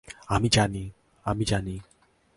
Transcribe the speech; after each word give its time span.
আমি 0.27 0.49
জানি, 0.49 0.91
আমি 1.25 1.45
জানি। 1.45 1.79